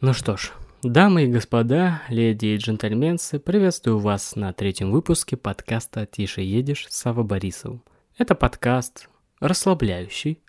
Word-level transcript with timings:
Ну 0.00 0.12
что 0.12 0.36
ж, 0.36 0.52
дамы 0.84 1.24
и 1.24 1.26
господа, 1.26 2.02
леди 2.08 2.46
и 2.46 2.56
джентльменцы, 2.56 3.40
приветствую 3.40 3.98
вас 3.98 4.36
на 4.36 4.52
третьем 4.52 4.92
выпуске 4.92 5.36
подкаста 5.36 6.06
«Тише 6.06 6.40
едешь» 6.40 6.86
с 6.88 6.96
Сава 6.98 7.24
Борисовым. 7.24 7.82
Это 8.16 8.36
подкаст 8.36 9.08
расслабляющий, 9.40 10.40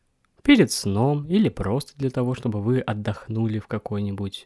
перед 0.44 0.72
сном 0.72 1.26
или 1.26 1.50
просто 1.50 1.98
для 1.98 2.12
того, 2.12 2.36
чтобы 2.36 2.62
вы 2.62 2.80
отдохнули 2.80 3.58
в 3.58 3.66
какой-нибудь 3.66 4.46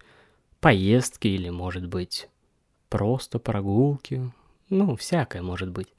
поездке 0.61 1.31
или, 1.31 1.49
может 1.49 1.85
быть, 1.85 2.29
просто 2.87 3.39
прогулке, 3.39 4.31
ну, 4.69 4.95
всякое 4.95 5.41
может 5.41 5.69
быть. 5.69 5.89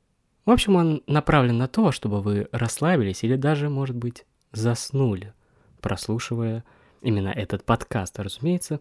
В 0.46 0.50
общем, 0.50 0.76
он 0.76 1.02
направлен 1.06 1.58
на 1.58 1.68
то, 1.68 1.92
чтобы 1.92 2.22
вы 2.22 2.48
расслабились 2.52 3.22
или 3.22 3.36
даже, 3.36 3.68
может 3.68 3.96
быть, 3.96 4.24
заснули, 4.52 5.34
прослушивая 5.82 6.64
именно 7.04 7.28
этот 7.28 7.64
подкаст, 7.64 8.18
разумеется. 8.18 8.80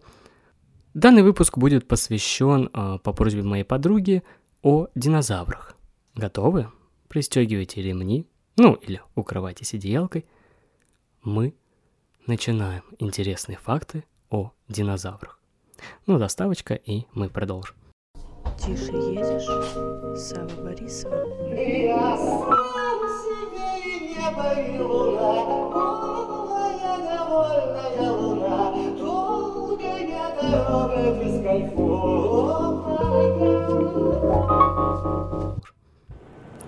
Данный 0.94 1.22
выпуск 1.22 1.58
будет 1.58 1.86
посвящен 1.86 2.70
э, 2.72 2.98
по 3.02 3.12
просьбе 3.12 3.42
моей 3.42 3.64
подруги 3.64 4.22
о 4.62 4.88
динозаврах. 4.94 5.76
Готовы? 6.14 6.68
Пристегивайте 7.08 7.82
ремни, 7.82 8.26
ну 8.56 8.74
или 8.74 9.00
укрывайтесь 9.14 9.74
одеялкой. 9.74 10.24
Мы 11.22 11.54
начинаем 12.26 12.82
интересные 12.98 13.58
факты 13.58 14.04
о 14.30 14.52
динозаврах. 14.68 15.38
Ну, 16.06 16.18
доставочка, 16.18 16.74
и 16.74 17.04
мы 17.12 17.28
продолжим. 17.28 17.76
Тише 18.58 18.92
едешь, 18.92 19.46
Сава 20.18 20.62
Борисова. 20.62 21.54
Я 21.54 22.16
сам 22.16 23.00
себе 23.20 23.68
и 23.84 24.14
небо, 24.14 24.48
и 24.60 24.78
луна, 24.80 26.13
довольная 27.34 28.12
луна, 28.12 28.72
долгая 28.98 30.36
дорога 30.40 31.00
без 31.20 31.42
кайфовая. 31.42 32.74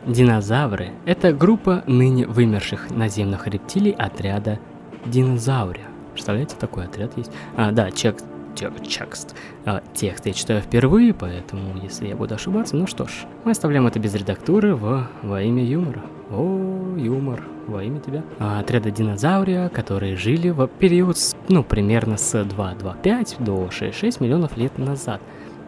Динозавры– 0.07 0.91
это 1.05 1.33
группа 1.33 1.83
ныне 1.87 2.27
вымерших 2.27 2.91
наземных 2.91 3.49
рептилий 3.49 3.93
отряда 3.93 4.59
динозаврия. 5.05 5.87
Представляете, 6.13 6.57
такой 6.59 6.85
отряд 6.85 7.17
есть? 7.17 7.33
А, 7.57 7.73
да, 7.73 7.91
чек, 7.91 8.17
текст. 8.57 9.35
А, 9.65 9.83
текст 9.95 10.27
я 10.27 10.33
читаю 10.33 10.61
впервые, 10.61 11.15
поэтому 11.15 11.79
если 11.83 12.09
я 12.09 12.17
буду 12.17 12.35
ошибаться, 12.35 12.77
ну 12.77 12.87
что 12.87 13.07
ж, 13.07 13.11
мы 13.45 13.53
оставляем 13.53 13.87
это 13.87 13.99
без 13.99 14.15
редактуры 14.15 14.75
в, 14.75 15.09
во 15.23 15.43
имя 15.43 15.65
юмора. 15.65 16.03
О, 16.31 16.97
юмор, 16.97 17.43
во 17.67 17.85
имя 17.85 18.01
тебя. 18.01 18.25
А, 18.39 18.61
отряда 18.61 18.91
динозаврия, 18.91 19.69
которые 19.69 20.17
жили 20.17 20.51
в 20.51 20.67
период, 20.67 21.17
ну, 21.49 21.63
примерно 21.63 22.17
с 22.17 22.35
2,25 22.35 23.45
до 23.45 23.67
6,6 23.67 24.23
миллионов 24.23 24.57
лет 24.57 24.79
назад. 24.79 25.21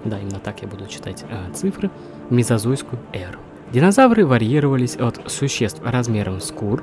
Да, 0.05 0.19
именно 0.19 0.39
так 0.39 0.63
я 0.63 0.69
буду 0.69 0.87
читать 0.87 1.25
а, 1.31 1.53
цифры. 1.53 1.91
Мезозойскую 2.31 3.01
эру. 3.13 3.39
Динозавры 3.73 4.25
варьировались 4.25 4.97
от 4.97 5.31
существ 5.31 5.83
размером 5.85 6.41
с 6.41 6.51
кур 6.51 6.83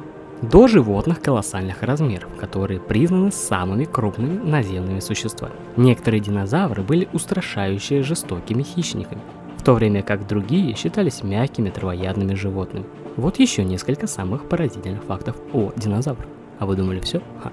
до 0.49 0.67
животных 0.67 1.21
колоссальных 1.21 1.83
размеров, 1.83 2.35
которые 2.37 2.79
признаны 2.79 3.31
самыми 3.31 3.85
крупными 3.85 4.37
наземными 4.37 4.99
существами. 4.99 5.55
Некоторые 5.77 6.21
динозавры 6.21 6.83
были 6.83 7.07
устрашающе 7.13 8.03
жестокими 8.03 8.63
хищниками, 8.63 9.21
в 9.57 9.63
то 9.63 9.73
время 9.73 10.03
как 10.03 10.27
другие 10.27 10.75
считались 10.75 11.23
мягкими 11.23 11.69
травоядными 11.69 12.33
животными. 12.35 12.85
Вот 13.17 13.39
еще 13.39 13.63
несколько 13.63 14.07
самых 14.07 14.49
поразительных 14.49 15.03
фактов 15.03 15.37
о 15.53 15.71
динозаврах. 15.75 16.27
А 16.59 16.65
вы 16.65 16.75
думали 16.75 16.99
все? 16.99 17.21
Ха, 17.41 17.51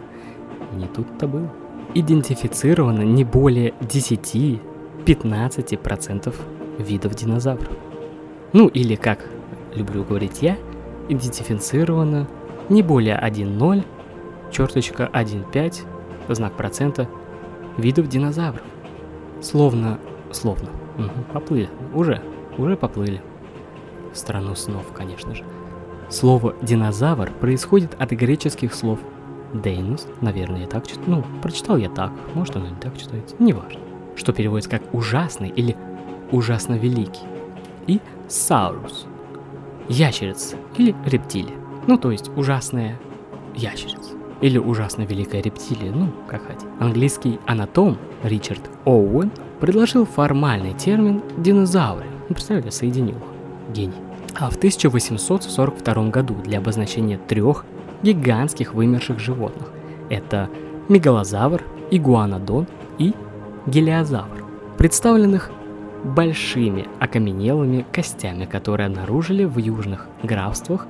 не 0.75 0.87
тут-то 0.87 1.27
было. 1.27 1.51
Идентифицировано 1.95 3.03
не 3.03 3.25
более 3.25 3.75
10-15% 3.81 6.35
видов 6.79 7.15
динозавров. 7.15 7.70
Ну 8.53 8.69
или, 8.69 8.97
как 8.97 9.27
люблю 9.75 10.05
говорить 10.05 10.43
я, 10.43 10.59
идентифицировано 11.09 12.29
не 12.68 12.83
более 12.83 13.18
1.0, 13.18 13.84
черточка 14.50 15.11
1.5, 15.12 16.34
знак 16.34 16.55
процента 16.55 17.08
видов 17.77 18.08
динозавров. 18.08 18.62
Словно, 19.40 19.98
словно, 20.30 20.68
угу, 20.98 21.24
поплыли, 21.33 21.68
уже, 21.95 22.23
уже 22.58 22.77
поплыли. 22.77 23.20
В 24.12 24.17
страну 24.17 24.55
снов, 24.55 24.92
конечно 24.92 25.34
же. 25.34 25.45
Слово 26.11 26.55
«динозавр» 26.61 27.30
происходит 27.30 27.96
от 27.98 28.11
греческих 28.11 28.74
слов 28.74 28.98
«дейнус», 29.55 30.06
наверное, 30.20 30.61
я 30.61 30.67
так 30.67 30.86
читаю, 30.86 31.06
ну, 31.06 31.24
прочитал 31.40 31.79
я 31.79 31.89
так, 31.89 32.12
может 32.34 32.55
оно 32.55 32.68
не 32.68 32.77
так 32.77 32.98
читается, 32.98 33.34
неважно, 33.39 33.80
что 34.14 34.34
переводится 34.34 34.70
как 34.70 34.83
«ужасный» 34.92 35.48
или 35.48 35.74
«ужасно 36.30 36.74
великий», 36.74 37.24
и 37.86 37.98
«саурус», 38.29 39.06
ящерица 39.89 40.56
или 40.77 40.94
рептилия. 41.06 41.61
Ну, 41.87 41.98
то 41.98 42.11
есть 42.11 42.31
ужасная 42.37 42.98
ящерица. 43.55 44.13
Или 44.41 44.59
ужасно 44.59 45.03
великая 45.03 45.41
рептилия, 45.43 45.93
ну, 45.93 46.09
как 46.29 46.47
хотите. 46.47 46.67
Английский 46.81 47.39
анатом 47.47 47.98
Ричард 48.23 48.63
Оуэн 48.85 49.31
предложил 49.61 50.05
формальный 50.05 50.73
термин 50.73 51.23
«динозавры». 51.39 52.07
Ну, 52.29 52.35
представляете, 52.35 52.71
соединил 52.71 53.17
их. 53.17 53.73
Гений. 53.73 53.95
А 54.35 54.51
в 54.51 54.57
1842 54.57 56.09
году 56.09 56.35
для 56.35 56.59
обозначения 56.59 57.19
трех 57.19 57.65
гигантских 58.03 58.75
вымерших 58.75 59.19
животных. 59.19 59.71
Это 60.11 60.51
мегалозавр, 60.89 61.63
игуанодон 61.91 62.67
и 62.98 63.15
гелиозавр, 63.67 64.45
представленных 64.79 65.51
большими 66.03 66.89
окаменелыми 66.98 67.87
костями, 67.92 68.45
которые 68.45 68.89
обнаружили 68.89 69.45
в 69.45 69.59
южных 69.59 70.09
графствах 70.23 70.87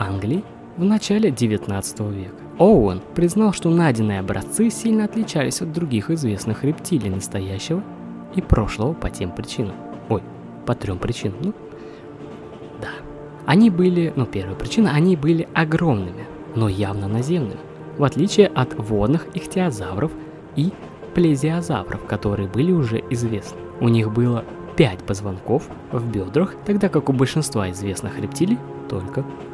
Англии 0.00 0.42
в 0.78 0.84
начале 0.84 1.30
19 1.30 2.00
века. 2.00 2.34
Оуэн 2.58 3.02
признал, 3.14 3.52
что 3.52 3.68
найденные 3.68 4.20
образцы 4.20 4.70
сильно 4.70 5.04
отличались 5.04 5.60
от 5.60 5.72
других 5.72 6.08
известных 6.10 6.64
рептилий 6.64 7.10
настоящего 7.10 7.82
и 8.34 8.40
прошлого 8.40 8.94
по 8.94 9.10
тем 9.10 9.30
причинам. 9.30 9.74
Ой, 10.08 10.22
по 10.64 10.74
трем 10.74 10.98
причинам, 10.98 11.36
ну, 11.42 11.54
да. 12.80 12.88
Они 13.44 13.68
были, 13.68 14.12
ну, 14.16 14.24
первая 14.24 14.54
причина, 14.54 14.92
они 14.92 15.16
были 15.16 15.46
огромными, 15.52 16.24
но 16.54 16.70
явно 16.70 17.06
наземными, 17.06 17.60
в 17.98 18.04
отличие 18.04 18.46
от 18.46 18.74
водных 18.78 19.26
ихтиозавров 19.34 20.12
и 20.56 20.72
плезиозавров, 21.14 22.06
которые 22.06 22.48
были 22.48 22.72
уже 22.72 23.02
известны. 23.10 23.58
У 23.80 23.88
них 23.88 24.10
было 24.12 24.44
5 24.76 25.00
позвонков 25.00 25.68
в 25.92 26.10
бедрах, 26.10 26.54
тогда 26.64 26.88
как 26.88 27.10
у 27.10 27.12
большинства 27.12 27.70
известных 27.70 28.18
рептилий 28.18 28.58
только 28.88 29.22
2. 29.22 29.49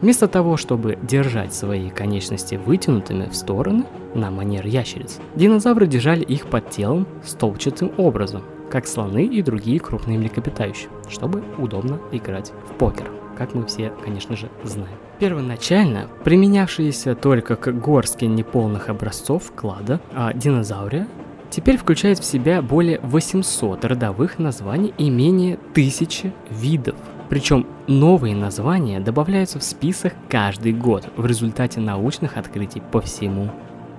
Вместо 0.00 0.28
того, 0.28 0.56
чтобы 0.56 0.98
держать 1.02 1.54
свои 1.54 1.88
конечности 1.90 2.56
вытянутыми 2.56 3.28
в 3.28 3.34
стороны, 3.34 3.84
на 4.14 4.30
манер 4.30 4.66
ящериц, 4.66 5.18
динозавры 5.34 5.86
держали 5.86 6.22
их 6.22 6.46
под 6.46 6.70
телом 6.70 7.06
столбчатым 7.24 7.92
образом, 7.96 8.42
как 8.70 8.86
слоны 8.86 9.24
и 9.24 9.42
другие 9.42 9.80
крупные 9.80 10.18
млекопитающие, 10.18 10.88
чтобы 11.08 11.42
удобно 11.58 12.00
играть 12.12 12.52
в 12.68 12.74
покер, 12.74 13.10
как 13.38 13.54
мы 13.54 13.64
все, 13.66 13.92
конечно 14.04 14.36
же, 14.36 14.50
знаем. 14.64 14.98
Первоначально 15.18 16.08
применявшиеся 16.24 17.14
только 17.14 17.56
к 17.56 17.72
горстке 17.72 18.26
неполных 18.26 18.90
образцов 18.90 19.50
клада, 19.54 20.00
а 20.12 20.32
динозаврия 20.34 21.08
теперь 21.48 21.78
включает 21.78 22.18
в 22.18 22.24
себя 22.24 22.60
более 22.60 23.00
800 23.00 23.84
родовых 23.84 24.38
названий 24.38 24.92
и 24.98 25.08
менее 25.08 25.54
1000 25.72 26.32
видов. 26.50 26.96
Причем 27.28 27.66
новые 27.86 28.36
названия 28.36 29.00
добавляются 29.00 29.58
в 29.58 29.64
список 29.64 30.14
каждый 30.28 30.72
год 30.72 31.08
в 31.16 31.26
результате 31.26 31.80
научных 31.80 32.36
открытий 32.36 32.80
по 32.80 33.00
всему 33.00 33.50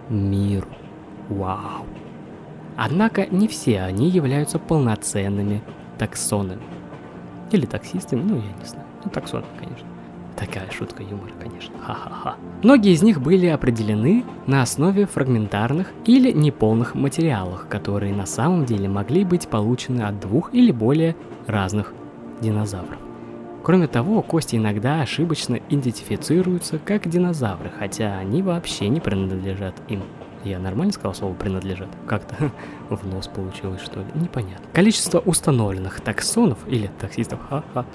миру. 0.09 0.67
Вау! 1.29 1.85
Однако 2.77 3.25
не 3.25 3.47
все 3.47 3.81
они 3.81 4.09
являются 4.09 4.59
полноценными 4.59 5.62
таксонами. 5.97 6.62
Или 7.51 7.65
таксистами, 7.65 8.21
ну 8.21 8.35
я 8.35 8.53
не 8.59 8.65
знаю. 8.65 8.85
Ну 9.03 9.12
таксонами, 9.12 9.50
конечно. 9.59 9.88
Такая 10.38 10.69
шутка 10.69 11.01
юмора, 11.01 11.31
конечно. 11.41 11.75
Ха-ха-ха. 11.81 12.35
Многие 12.62 12.94
из 12.94 13.01
них 13.01 13.19
были 13.19 13.47
определены 13.47 14.23
на 14.45 14.62
основе 14.62 15.07
фрагментарных 15.07 15.91
или 16.06 16.31
неполных 16.31 16.94
материалов, 16.94 17.65
которые 17.68 18.13
на 18.13 18.27
самом 18.27 18.65
деле 18.65 18.88
могли 18.88 19.23
быть 19.23 19.47
получены 19.47 20.03
от 20.03 20.19
двух 20.19 20.53
или 20.53 20.71
более 20.71 21.15
разных 21.47 21.94
динозавров. 22.39 23.06
Кроме 23.68 23.88
того, 23.88 24.22
кости 24.22 24.56
иногда 24.56 25.02
ошибочно 25.02 25.60
идентифицируются 25.68 26.80
как 26.80 27.10
динозавры, 27.10 27.69
хотя 27.78 28.18
они 28.18 28.42
вообще 28.42 28.88
не 28.88 29.02
принадлежат 29.02 29.75
им. 29.90 30.04
Я 30.46 30.58
нормально 30.58 30.94
сказал 30.94 31.14
слово 31.14 31.34
принадлежат? 31.34 31.90
Как-то 32.08 32.54
в 32.90 33.06
нос 33.06 33.28
получилось, 33.28 33.81
что 33.81 34.00
ли? 34.00 34.06
Непонятно. 34.16 34.66
Количество 34.72 35.19
установленных 35.19 36.00
таксонов, 36.00 36.60
или 36.66 36.90
таксистов, 36.98 37.42
ха-ха, 37.50 37.86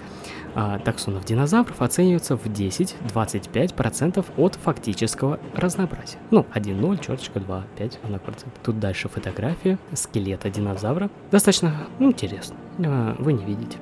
а, 0.54 0.78
таксонов 0.78 1.24
динозавров 1.24 1.80
оценивается 1.80 2.36
в 2.36 2.44
10-25% 2.44 4.26
от 4.36 4.54
фактического 4.56 5.40
разнообразия. 5.54 6.18
Ну, 6.30 6.44
1-0, 6.52 6.98
черточка 6.98 7.40
2, 7.40 7.64
5 7.78 7.98
процент. 8.22 8.52
Тут 8.62 8.78
дальше 8.78 9.08
фотография 9.08 9.78
скелета 9.94 10.50
динозавра. 10.50 11.08
Достаточно 11.30 11.72
ну, 11.98 12.10
интересно, 12.10 12.56
а, 12.84 13.16
вы 13.18 13.32
не 13.32 13.46
видите. 13.46 13.78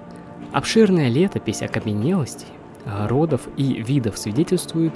Обширная 0.52 1.08
летопись 1.08 1.62
окаменелостей, 1.62 2.48
родов 2.84 3.48
и 3.56 3.82
видов 3.82 4.18
свидетельствует 4.18 4.92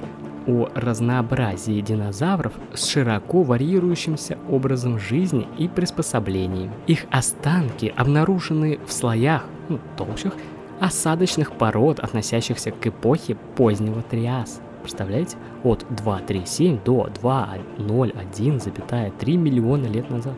о 0.47 0.67
разнообразии 0.75 1.79
динозавров 1.79 2.51
с 2.73 2.85
широко 2.85 3.41
варьирующимся 3.41 4.37
образом 4.49 4.99
жизни 4.99 5.47
и 5.57 5.69
приспособлениями. 5.69 6.73
Их 6.87 7.05
останки 7.09 7.93
обнаружены 7.95 8.79
в 8.85 8.91
слоях, 8.91 9.45
ну, 9.69 9.79
толщах, 9.97 10.33
осадочных 10.79 11.53
пород, 11.53 11.99
относящихся 11.99 12.71
к 12.71 12.85
эпохе 12.85 13.37
позднего 13.55 14.01
Триаса. 14.01 14.59
Представляете? 14.81 15.37
От 15.63 15.83
2,37 15.83 16.83
до 16.83 17.07
2,01,3 17.23 19.37
миллиона 19.37 19.85
лет 19.85 20.09
назад. 20.09 20.33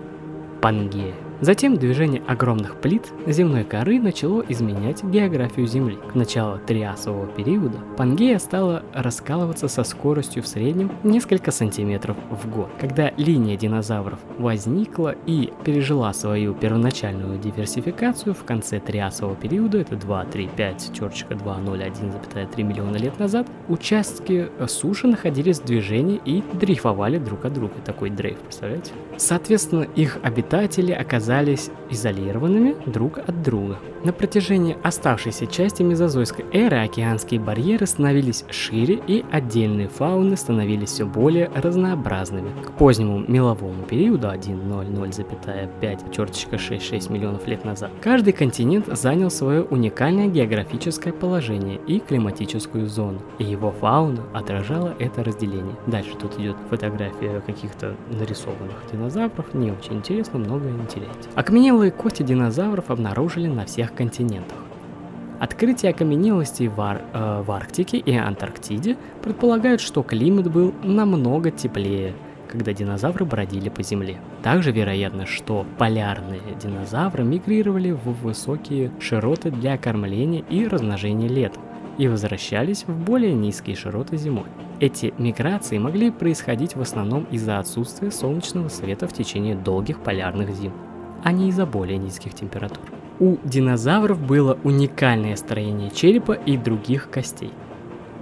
Пангея. 0.62 1.14
Затем 1.40 1.78
движение 1.78 2.24
огромных 2.26 2.82
плит 2.82 3.14
земной 3.28 3.64
коры 3.64 4.00
начало 4.00 4.44
изменять 4.50 5.04
географию 5.04 5.68
Земли. 5.68 6.00
К 6.12 6.16
началу 6.16 6.58
триасового 6.58 7.28
периода 7.28 7.78
Пангея 7.96 8.40
стала 8.40 8.82
раскалываться 8.92 9.68
со 9.68 9.84
скоростью 9.84 10.42
в 10.42 10.48
среднем 10.48 10.92
несколько 11.04 11.52
сантиметров 11.52 12.18
в 12.32 12.50
год. 12.50 12.70
Когда 12.80 13.12
линия 13.18 13.56
динозавров 13.56 14.18
возникла 14.40 15.14
и 15.28 15.54
пережила 15.64 16.12
свою 16.14 16.56
первоначальную 16.56 17.38
диверсификацию 17.38 18.34
в 18.34 18.44
конце 18.44 18.80
триасового 18.80 19.36
периода, 19.36 19.78
это 19.78 19.96
2, 19.96 20.26
3, 20.26 20.50
5, 20.56 20.92
черточка 20.94 21.36
2, 21.36 21.58
0, 21.60 21.80
1,3 21.84 22.64
миллиона 22.64 22.98
лет 22.98 23.20
назад, 23.20 23.48
участки 23.68 24.50
суши 24.68 25.06
находились 25.06 25.60
в 25.60 25.66
движении 25.66 26.20
и 26.26 26.44
дрейфовали 26.54 27.20
друг 27.20 27.46
от 27.46 27.54
друга. 27.54 27.76
Такой 27.86 28.10
дрейф, 28.10 28.40
представляете? 28.40 28.92
Соответственно, 29.18 29.84
их 29.84 30.18
обитатели 30.24 30.92
оказались 30.92 31.27
оказались 31.28 31.70
изолированными 31.90 32.76
друг 32.86 33.18
от 33.18 33.44
друга. 33.44 33.78
На 34.04 34.14
протяжении 34.14 34.78
оставшейся 34.84 35.48
части 35.48 35.82
мезозойской 35.82 36.46
эры 36.52 36.78
океанские 36.78 37.40
барьеры 37.40 37.88
становились 37.88 38.46
шире 38.50 39.02
и 39.08 39.26
отдельные 39.32 39.88
фауны 39.88 40.38
становились 40.38 40.92
все 40.92 41.06
более 41.06 41.50
разнообразными. 41.56 42.50
К 42.64 42.72
позднему 42.74 43.24
меловому 43.28 43.84
периоду 43.84 44.28
1.00,5 44.28 46.14
черточка 46.14 46.58
66 46.58 47.10
миллионов 47.10 47.48
лет 47.48 47.66
назад 47.66 47.92
каждый 48.02 48.34
континент 48.34 48.86
занял 48.88 49.32
свое 49.32 49.64
уникальное 49.64 50.28
географическое 50.28 51.12
положение 51.12 51.80
и 51.88 52.00
климатическую 52.00 52.88
зону, 52.88 53.22
и 53.40 53.44
его 53.44 53.72
фауна 53.72 54.24
отражала 54.34 54.94
это 55.00 55.24
разделение. 55.24 55.76
Дальше 55.88 56.16
тут 56.20 56.40
идет 56.40 56.56
фотография 56.70 57.42
каких-то 57.46 57.96
нарисованных 58.12 58.76
динозавров, 58.92 59.54
не 59.54 59.72
очень 59.72 59.96
интересно, 59.96 60.40
много 60.40 60.70
интересно. 60.70 61.32
Окаменелые 61.36 61.92
кости 61.92 62.22
динозавров 62.24 62.92
обнаружили 62.92 63.48
на 63.48 63.66
всех 63.66 63.88
континентах. 63.98 64.58
Открытие 65.40 65.92
окаменелостей 65.92 66.68
в, 66.68 66.80
Ар 66.82 67.02
э, 67.14 67.44
в 67.46 67.52
Арктике 67.52 67.98
и 67.98 68.16
Антарктиде 68.16 68.98
предполагает, 69.24 69.82
что 69.82 70.02
климат 70.02 70.52
был 70.52 70.74
намного 70.84 71.52
теплее, 71.52 72.14
когда 72.48 72.74
динозавры 72.74 73.26
бродили 73.26 73.70
по 73.70 73.84
Земле. 73.84 74.18
Также 74.42 74.72
вероятно, 74.72 75.26
что 75.26 75.66
полярные 75.78 76.42
динозавры 76.62 77.24
мигрировали 77.24 77.92
в 77.92 78.24
высокие 78.24 78.92
широты 79.00 79.52
для 79.52 79.78
кормления 79.78 80.44
и 80.50 80.68
размножения 80.68 81.28
летом 81.28 81.62
и 81.98 82.08
возвращались 82.08 82.86
в 82.88 82.96
более 82.98 83.34
низкие 83.34 83.76
широты 83.76 84.18
зимой. 84.18 84.46
Эти 84.80 85.14
миграции 85.18 85.78
могли 85.78 86.12
происходить 86.12 86.76
в 86.76 86.82
основном 86.82 87.26
из-за 87.32 87.60
отсутствия 87.60 88.12
солнечного 88.12 88.70
света 88.70 89.08
в 89.08 89.14
течение 89.14 89.56
долгих 89.56 90.00
полярных 90.00 90.52
зим 90.54 90.74
а 91.24 91.32
не 91.32 91.50
из-за 91.50 91.66
более 91.66 91.98
низких 91.98 92.34
температур. 92.34 92.84
У 93.20 93.38
динозавров 93.44 94.20
было 94.20 94.58
уникальное 94.64 95.36
строение 95.36 95.90
черепа 95.90 96.34
и 96.34 96.58
других 96.58 97.10
костей– 97.10 97.52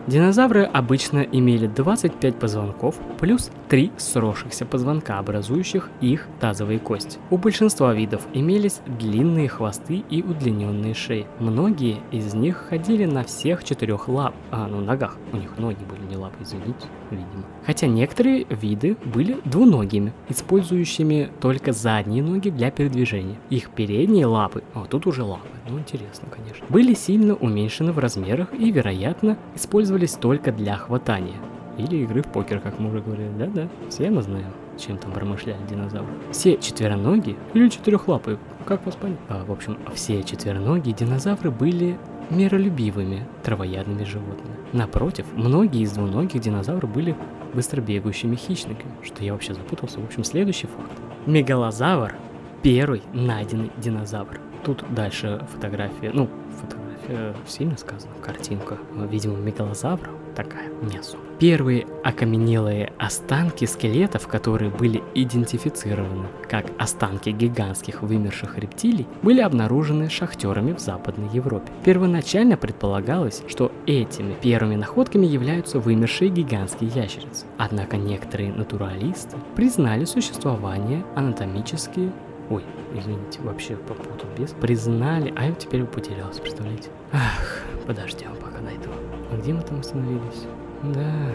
Динозавры 0.07 0.63
обычно 0.63 1.19
имели 1.19 1.65
25 1.65 2.35
позвонков 2.35 2.95
плюс 3.19 3.49
3 3.69 3.91
сросшихся 3.97 4.63
позвонка, 4.63 5.17
образующих 5.17 5.89
их 5.99 6.27
тазовые 6.39 6.77
кости. 6.77 7.17
У 7.31 7.37
большинства 7.37 7.91
видов 7.91 8.21
имелись 8.33 8.81
длинные 8.85 9.49
хвосты 9.49 10.03
и 10.07 10.21
удлиненные 10.21 10.93
шеи. 10.93 11.25
Многие 11.39 11.97
из 12.11 12.35
них 12.35 12.67
ходили 12.69 13.05
на 13.05 13.23
всех 13.23 13.63
четырех 13.63 14.07
лап, 14.07 14.35
а 14.51 14.67
ну 14.67 14.79
ногах. 14.79 15.17
У 15.33 15.37
них 15.37 15.57
ноги 15.57 15.83
были 15.89 16.07
не 16.07 16.17
лапы, 16.17 16.37
извините, 16.43 16.87
видимо. 17.09 17.43
Хотя 17.65 17.87
некоторые 17.87 18.45
виды 18.49 18.97
были 19.05 19.39
двуногими, 19.43 20.13
использующими 20.29 21.31
только 21.41 21.71
задние 21.73 22.21
ноги 22.21 22.49
для 22.49 22.69
передвижения. 22.69 23.37
Их 23.49 23.71
передние 23.71 24.27
лапы, 24.27 24.61
а 24.75 24.85
тут 24.85 25.07
уже 25.07 25.23
лапы, 25.23 25.47
ну 25.67 25.79
интересно, 25.79 26.27
конечно, 26.29 26.65
были 26.69 26.93
сильно 26.93 27.33
уменьшены 27.33 27.91
в 27.91 27.99
размерах 27.99 28.53
и, 28.53 28.71
вероятно, 28.71 29.37
использовали 29.55 29.85
использовались 29.85 30.13
только 30.13 30.51
для 30.51 30.77
хватания. 30.77 31.35
Или 31.77 31.97
игры 31.97 32.21
в 32.21 32.27
покер, 32.27 32.59
как 32.59 32.79
мы 32.79 32.89
уже 32.89 33.01
говорили. 33.01 33.29
Да-да, 33.37 33.67
все 33.89 34.09
мы 34.09 34.21
знаем, 34.21 34.51
чем 34.77 34.97
там 34.97 35.11
промышляли 35.11 35.59
динозавры. 35.69 36.11
Все 36.31 36.57
четвероногие 36.57 37.35
или 37.53 37.69
четырехлапые, 37.69 38.37
как 38.65 38.85
вас 38.85 38.95
понять? 38.95 39.19
А, 39.27 39.43
в 39.43 39.51
общем, 39.51 39.77
все 39.93 40.23
четвероногие 40.23 40.95
динозавры 40.95 41.51
были 41.51 41.97
миролюбивыми 42.29 43.27
травоядными 43.43 44.03
животными. 44.05 44.55
Напротив, 44.73 45.25
многие 45.35 45.81
из 45.81 45.91
двуногих 45.91 46.41
динозавров 46.41 46.89
были 46.91 47.15
быстробегающими 47.53 48.35
хищниками, 48.35 48.91
что 49.03 49.23
я 49.23 49.33
вообще 49.33 49.53
запутался. 49.53 49.99
В 49.99 50.05
общем, 50.05 50.23
следующий 50.23 50.67
факт. 50.67 50.91
Мегалозавр– 51.25 52.15
первый 52.63 53.03
найденный 53.13 53.71
динозавр. 53.77 54.39
Тут 54.65 54.83
дальше 54.89 55.45
фотография, 55.53 56.09
ну, 56.11 56.27
фотография 56.59 57.35
сильно 57.47 57.77
сказано, 57.77 58.13
картинка, 58.19 58.79
видимо, 59.11 59.37
мегалозавра, 59.37 60.09
такая, 60.35 60.69
мясо. 60.81 61.17
Первые 61.37 61.85
окаменелые 62.03 62.93
останки 62.97 63.65
скелетов, 63.65 64.27
которые 64.27 64.71
были 64.71 65.03
идентифицированы 65.13 66.27
как 66.49 66.65
останки 66.79 67.29
гигантских 67.29 68.01
вымерших 68.01 68.57
рептилий, 68.57 69.05
были 69.21 69.41
обнаружены 69.41 70.09
шахтерами 70.09 70.73
в 70.73 70.79
Западной 70.79 71.29
Европе. 71.29 71.71
Первоначально 71.83 72.57
предполагалось, 72.57 73.43
что 73.47 73.71
этими 73.85 74.33
первыми 74.33 74.75
находками 74.75 75.25
являются 75.25 75.79
вымершие 75.79 76.29
гигантские 76.31 76.89
ящерицы. 76.89 77.45
Однако 77.57 77.97
некоторые 77.97 78.51
натуралисты 78.53 79.37
признали 79.55 80.05
существование 80.05 81.03
анатомические 81.15 82.11
Ой, 82.49 82.63
извините, 82.93 83.41
вообще 83.41 83.75
попутал 83.75 84.29
без. 84.37 84.51
Признали, 84.51 85.33
а 85.35 85.45
я 85.45 85.51
теперь 85.53 85.83
потерялся, 85.85 86.41
представляете? 86.41 86.89
Ах, 87.11 87.63
подождем, 87.87 88.31
пока 88.39 88.61
найду. 88.61 88.89
А 89.31 89.37
где 89.37 89.53
мы 89.53 89.61
там 89.61 89.79
остановились? 89.79 90.45
Да, 90.83 91.31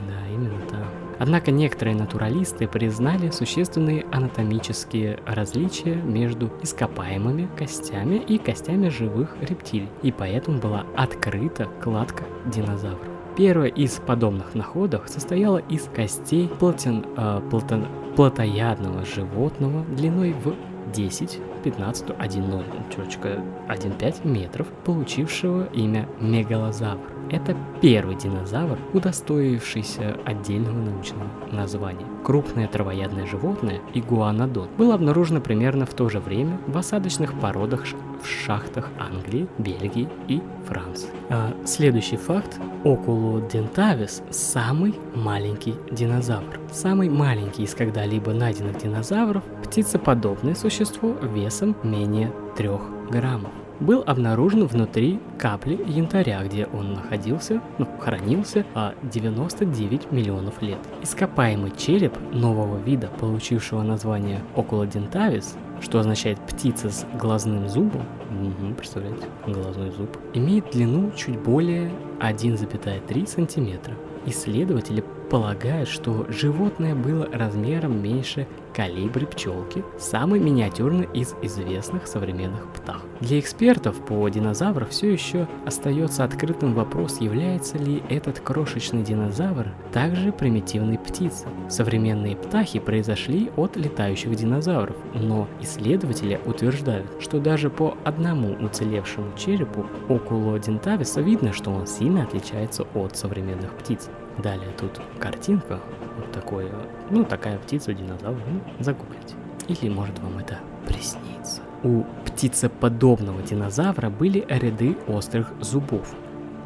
да, 0.00 0.34
именно 0.34 0.60
там. 0.68 0.84
Однако 1.18 1.52
некоторые 1.52 1.94
натуралисты 1.94 2.66
признали 2.66 3.30
существенные 3.30 4.06
анатомические 4.10 5.20
различия 5.24 5.94
между 5.94 6.50
ископаемыми 6.62 7.48
костями 7.56 8.16
и 8.16 8.38
костями 8.38 8.88
живых 8.88 9.36
рептилий, 9.40 9.88
и 10.02 10.10
поэтому 10.10 10.58
была 10.58 10.84
открыта 10.96 11.68
кладка 11.80 12.24
динозавров. 12.46 13.06
Первая 13.36 13.70
из 13.70 13.92
подобных 13.92 14.54
находок 14.54 15.08
состояла 15.08 15.58
из 15.58 15.88
костей 15.94 16.48
платин, 16.48 17.06
э, 17.16 17.40
платон, 17.50 17.86
плотоядного 18.16 19.04
животного 19.04 19.84
длиной 19.84 20.32
в 20.32 20.54
10, 20.92 21.38
15, 21.64 22.08
1,0.15 22.08 24.28
метров, 24.28 24.66
получившего 24.84 25.64
имя 25.72 26.08
мегалозавр. 26.20 27.11
Это 27.30 27.56
первый 27.80 28.16
динозавр, 28.16 28.78
удостоившийся 28.92 30.16
отдельного 30.24 30.78
научного 30.78 31.28
названия. 31.50 32.06
Крупное 32.24 32.68
травоядное 32.68 33.26
животное, 33.26 33.80
игуанодон, 33.94 34.68
было 34.76 34.94
обнаружено 34.94 35.40
примерно 35.40 35.86
в 35.86 35.94
то 35.94 36.08
же 36.08 36.20
время 36.20 36.58
в 36.66 36.76
осадочных 36.76 37.38
породах 37.40 37.84
в 38.22 38.26
шахтах 38.26 38.88
Англии, 38.98 39.48
Бельгии 39.58 40.08
и 40.28 40.40
Франции. 40.66 41.08
А 41.30 41.52
следующий 41.64 42.16
факт. 42.16 42.58
Окулодентавис– 42.84 44.22
самый 44.30 44.94
маленький 45.14 45.74
динозавр. 45.90 46.60
Самый 46.70 47.08
маленький 47.08 47.64
из 47.64 47.74
когда-либо 47.74 48.32
найденных 48.32 48.78
динозавров– 48.78 49.42
птицеподобное 49.64 50.54
существо 50.54 51.16
весом 51.22 51.76
менее 51.82 52.32
3 52.56 52.68
граммов 53.10 53.52
был 53.82 54.02
обнаружен 54.06 54.66
внутри 54.66 55.18
капли 55.38 55.78
янтаря, 55.86 56.42
где 56.44 56.66
он 56.66 56.94
находился, 56.94 57.60
ну, 57.78 57.86
хранился 57.98 58.64
а 58.74 58.94
99 59.02 60.12
миллионов 60.12 60.62
лет. 60.62 60.78
Ископаемый 61.02 61.72
череп 61.76 62.16
нового 62.32 62.78
вида, 62.78 63.08
получившего 63.18 63.82
название 63.82 64.40
Окулодентавис, 64.56 65.56
что 65.80 65.98
означает 65.98 66.38
птица 66.40 66.90
с 66.90 67.04
глазным 67.18 67.68
зубом, 67.68 68.02
угу, 68.30 68.74
представляете, 68.76 69.26
глазной 69.46 69.90
зуб, 69.90 70.16
имеет 70.32 70.70
длину 70.70 71.10
чуть 71.16 71.38
более 71.38 71.90
1,3 72.20 73.26
сантиметра. 73.26 73.94
Исследователи 74.24 75.04
полагают, 75.32 75.88
что 75.88 76.26
животное 76.28 76.94
было 76.94 77.26
размером 77.32 78.02
меньше 78.02 78.46
калибре 78.74 79.26
пчелки, 79.26 79.82
самый 79.98 80.38
миниатюрный 80.38 81.08
из 81.14 81.34
известных 81.40 82.06
современных 82.06 82.70
птах. 82.74 83.00
Для 83.20 83.40
экспертов 83.40 83.96
по 84.04 84.28
динозаврам 84.28 84.86
все 84.90 85.10
еще 85.10 85.48
остается 85.64 86.24
открытым 86.24 86.74
вопрос, 86.74 87.22
является 87.22 87.78
ли 87.78 88.02
этот 88.10 88.40
крошечный 88.40 89.02
динозавр 89.02 89.68
также 89.90 90.32
примитивной 90.32 90.98
птицей. 90.98 91.48
Современные 91.70 92.36
птахи 92.36 92.78
произошли 92.78 93.50
от 93.56 93.74
летающих 93.76 94.36
динозавров, 94.36 94.96
но 95.14 95.48
исследователи 95.62 96.38
утверждают, 96.44 97.06
что 97.20 97.40
даже 97.40 97.70
по 97.70 97.96
одному 98.04 98.52
уцелевшему 98.62 99.32
черепу 99.38 99.86
окулодентависа 100.10 101.22
видно, 101.22 101.54
что 101.54 101.70
он 101.70 101.86
сильно 101.86 102.24
отличается 102.24 102.82
от 102.94 103.16
современных 103.16 103.72
птиц. 103.78 104.10
Далее 104.38 104.70
тут 104.78 105.00
картинка, 105.18 105.80
вот 106.16 106.32
такой, 106.32 106.70
ну 107.10 107.24
такая 107.24 107.58
птица, 107.58 107.92
динозавр, 107.92 108.40
ну 108.46 108.60
загуглите. 108.82 109.34
Или 109.68 109.88
может 109.88 110.18
вам 110.18 110.38
это 110.38 110.58
приснится. 110.86 111.62
У 111.82 112.04
птицеподобного 112.24 113.42
динозавра 113.42 114.08
были 114.08 114.44
ряды 114.48 114.96
острых 115.06 115.52
зубов, 115.60 116.14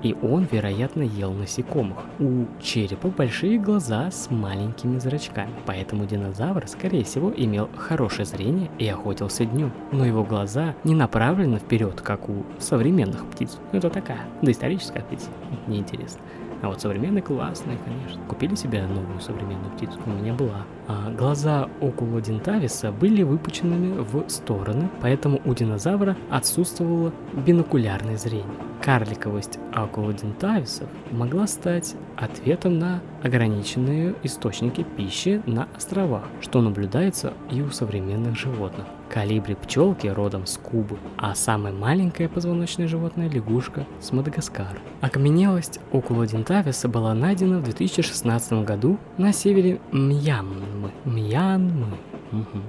и 0.02 0.14
он, 0.22 0.46
вероятно, 0.50 1.02
ел 1.02 1.32
насекомых. 1.32 1.98
У 2.18 2.44
черепа 2.62 3.08
большие 3.08 3.58
глаза 3.58 4.10
с 4.10 4.30
маленькими 4.30 4.98
зрачками, 4.98 5.54
поэтому 5.64 6.06
динозавр, 6.06 6.68
скорее 6.68 7.04
всего, 7.04 7.32
имел 7.34 7.68
хорошее 7.76 8.26
зрение 8.26 8.70
и 8.78 8.86
охотился 8.86 9.44
днем. 9.44 9.72
Но 9.92 10.04
его 10.04 10.22
глаза 10.22 10.74
не 10.84 10.94
направлены 10.94 11.58
вперед, 11.58 12.00
как 12.02 12.28
у 12.28 12.44
современных 12.58 13.24
птиц. 13.26 13.58
Ну, 13.72 13.78
это 13.78 13.90
такая 13.90 14.20
доисторическая 14.42 15.02
птица, 15.02 15.28
неинтересно. 15.66 16.20
А 16.66 16.68
вот 16.68 16.80
современные 16.80 17.22
классные, 17.22 17.78
конечно. 17.78 18.20
Купили 18.24 18.56
себе 18.56 18.84
новую 18.88 19.20
современную 19.20 19.70
птицу? 19.76 20.00
У 20.04 20.10
меня 20.10 20.34
была. 20.34 20.66
А 20.88 21.12
глаза 21.12 21.68
около 21.80 22.20
дентависа 22.20 22.90
были 22.90 23.22
выпученными 23.22 24.00
в 24.00 24.28
стороны, 24.28 24.90
поэтому 25.00 25.40
у 25.44 25.54
динозавра 25.54 26.16
отсутствовало 26.28 27.12
бинокулярное 27.34 28.16
зрение. 28.16 28.65
Карликовость 28.86 29.58
акулодентависов 29.72 30.88
могла 31.10 31.48
стать 31.48 31.96
ответом 32.16 32.78
на 32.78 33.02
ограниченные 33.20 34.14
источники 34.22 34.86
пищи 34.96 35.42
на 35.44 35.66
островах, 35.76 36.22
что 36.40 36.62
наблюдается 36.62 37.34
и 37.50 37.62
у 37.62 37.70
современных 37.72 38.38
животных. 38.38 38.86
Калибри 39.08 39.56
пчелки 39.56 40.06
родом 40.06 40.46
с 40.46 40.56
Кубы, 40.56 40.98
а 41.16 41.34
самое 41.34 41.74
маленькое 41.74 42.28
позвоночное 42.28 42.86
животное– 42.86 43.28
лягушка 43.32 43.86
с 44.00 44.12
Мадагаскара. 44.12 44.78
Окаменелость 45.00 45.80
окулодентависа 45.90 46.86
была 46.86 47.12
найдена 47.12 47.58
в 47.58 47.64
2016 47.64 48.64
году 48.64 48.98
на 49.18 49.32
севере 49.32 49.80
Мьянмы. 49.90 50.92
Мьянмы. 51.04 51.96
Угу 52.30 52.62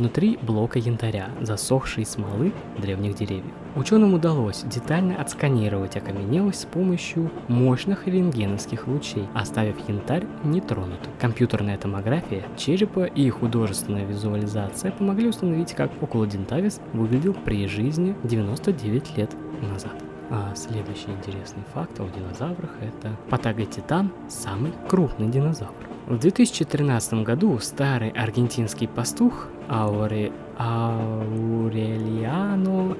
внутри 0.00 0.38
блока 0.40 0.78
янтаря, 0.78 1.28
засохшей 1.42 2.06
смолы 2.06 2.52
древних 2.78 3.16
деревьев. 3.16 3.52
Ученым 3.76 4.14
удалось 4.14 4.62
детально 4.64 5.20
отсканировать 5.20 5.96
окаменелость 5.96 6.62
с 6.62 6.64
помощью 6.64 7.30
мощных 7.46 8.08
рентгеновских 8.08 8.88
лучей, 8.88 9.28
оставив 9.32 9.76
янтарь 9.88 10.26
нетронутым. 10.42 11.12
Компьютерная 11.20 11.78
томография 11.78 12.44
черепа 12.56 13.04
и 13.04 13.30
художественная 13.30 14.04
визуализация 14.04 14.90
помогли 14.90 15.28
установить, 15.28 15.72
как 15.74 15.90
околодентавис 16.02 16.80
выглядел 16.92 17.32
при 17.32 17.68
жизни 17.68 18.16
99 18.24 19.16
лет 19.16 19.30
назад. 19.62 20.09
А 20.30 20.54
следующий 20.54 21.10
интересный 21.10 21.64
факт 21.74 21.98
о 21.98 22.08
динозаврах– 22.08 22.70
это 22.80 23.16
Патаготитан– 23.30 24.12
самый 24.28 24.72
крупный 24.88 25.26
динозавр. 25.28 25.74
В 26.06 26.18
2013 26.18 27.24
году 27.24 27.58
старый 27.58 28.10
аргентинский 28.10 28.86
пастух 28.86 29.48
Ауре... 29.68 30.32
Аурелиано 30.62 32.18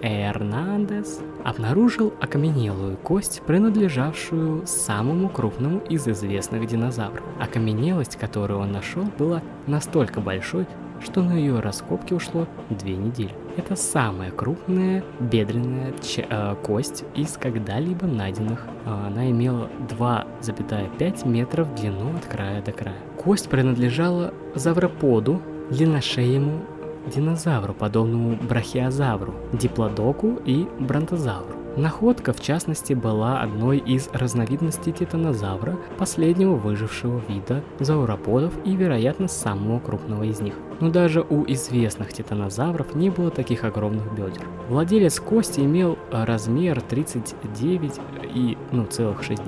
Эрнандес 0.01 1.21
обнаружил 1.45 2.13
окаменелую 2.19 2.97
кость, 2.97 3.43
принадлежавшую 3.47 4.67
самому 4.67 5.29
крупному 5.29 5.81
из 5.81 6.09
известных 6.09 6.67
динозавров. 6.67 7.23
Окаменелость, 7.39 8.17
которую 8.17 8.61
он 8.61 8.73
нашел, 8.73 9.05
была 9.19 9.43
настолько 9.67 10.23
большой, 10.23 10.67
что 11.03 11.23
на 11.23 11.33
ее 11.33 11.61
раскопки 11.61 12.15
ушло 12.15 12.47
две 12.71 12.97
недели. 12.97 13.35
Это 13.61 13.77
самая 13.77 14.31
крупная 14.31 15.05
бедренная 15.21 15.93
э, 16.17 16.57
кость 16.63 17.05
из 17.15 17.37
когда-либо 17.37 18.07
найденных. 18.07 18.67
Она 18.87 19.31
имела 19.31 19.69
2,5 19.91 21.29
метров 21.29 21.69
в 21.69 21.75
длину 21.75 22.17
от 22.17 22.25
края 22.25 22.63
до 22.63 22.73
края. 22.73 22.97
Кость 23.23 23.51
принадлежала 23.51 24.33
завроподу, 24.55 25.43
длинношеему 25.69 26.63
динозавру, 27.15 27.75
подобному 27.75 28.37
брахиозавру, 28.37 29.35
диплодоку 29.53 30.41
и 30.47 30.67
бронтозавру. 30.79 31.60
Находка, 31.77 32.33
в 32.33 32.41
частности, 32.41 32.95
была 32.95 33.41
одной 33.41 33.79
из 33.79 34.09
разновидностей 34.13 34.93
титанозавра, 34.93 35.79
последнего 35.99 36.55
выжившего 36.55 37.23
вида 37.29 37.63
зауроподов 37.79 38.53
и, 38.65 38.75
вероятно, 38.75 39.29
самого 39.29 39.79
крупного 39.79 40.25
из 40.25 40.41
них. 40.41 40.55
Но 40.81 40.91
даже 40.91 41.21
у 41.21 41.45
известных 41.45 42.13
титанозавров 42.13 42.95
не 42.95 43.11
было 43.11 43.31
таких 43.31 43.65
огромных 43.65 44.13
бедер. 44.15 44.43
Владелец 44.69 45.21
кости 45.21 45.61
имел 45.61 45.99
размер 46.11 46.81
39 46.81 48.01
и, 48.35 48.59
ну, 48.73 48.87
целых 48.87 49.23
6 49.23 49.41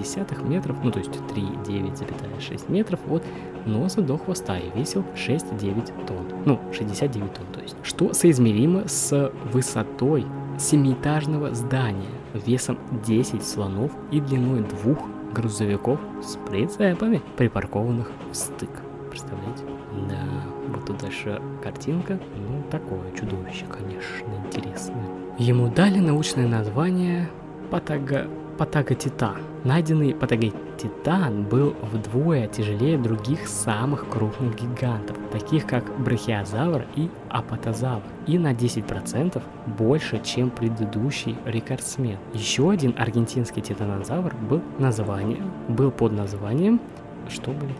метров, 0.43 0.77
ну, 0.85 0.91
то 0.91 0.99
есть 0.99 1.13
3,9,6 1.35 2.71
метров 2.71 3.01
от 3.09 3.25
носа 3.67 4.03
до 4.03 4.19
хвоста 4.19 4.59
и 4.59 4.71
весил 4.79 5.05
6,9 5.15 6.07
тонн. 6.07 6.27
Ну, 6.45 6.61
69 6.73 7.33
тонн, 7.33 7.47
то 7.53 7.61
есть. 7.61 7.77
Что 7.83 8.13
соизмеримо 8.13 8.87
с 8.87 9.33
высотой 9.53 10.27
семиэтажного 10.63 11.55
здания 11.55 12.09
весом 12.33 12.79
10 13.05 13.45
слонов 13.45 13.91
и 14.11 14.21
длиной 14.21 14.61
2 14.85 14.97
грузовиков 15.35 15.99
с 16.23 16.37
прицепами, 16.49 17.21
припаркованных 17.37 18.11
в 18.31 18.35
стык. 18.35 18.71
Представляете? 19.11 19.65
Да, 20.09 20.23
вот 20.69 20.87
тут 20.87 20.99
дальше 20.99 21.41
картинка. 21.63 22.19
Ну, 22.37 22.63
такое 22.71 23.11
чудовище, 23.13 23.65
конечно, 23.67 24.47
интересное. 24.47 25.05
Ему 25.39 25.69
дали 25.69 25.99
научное 25.99 26.47
название 26.47 27.29
Патага... 27.71 28.29
Патаготитан. 28.59 29.39
Найденный 29.65 30.15
Патаготитан 30.15 31.45
был 31.45 31.75
вдвое 31.83 32.49
тяжелее 32.49 32.99
других 32.99 33.47
самых 33.47 34.09
крупных 34.09 34.57
гигантов, 34.61 35.17
таких 35.31 35.67
как 35.67 35.85
брахиозавр 36.01 36.85
и 36.97 37.09
апатозавр, 37.29 38.03
и 38.27 38.39
на 38.39 38.53
10% 38.53 39.43
больше, 39.79 40.21
чем 40.25 40.51
предыдущий 40.51 41.37
рекордсмен. 41.45 42.19
Еще 42.35 42.71
один 42.71 42.95
аргентинский 42.99 43.63
титанозавр 43.63 44.35
был, 44.35 44.61
название, 44.79 45.43
был 45.69 45.91
под 45.91 46.13
названием... 46.13 46.81
Что, 47.29 47.53
блядь? 47.53 47.77